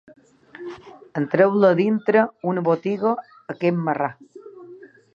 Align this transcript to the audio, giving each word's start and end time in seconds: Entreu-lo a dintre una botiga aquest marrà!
Entreu-lo 1.21 1.67
a 1.71 1.77
dintre 1.83 2.25
una 2.53 2.65
botiga 2.71 3.15
aquest 3.57 3.81
marrà! 3.89 4.13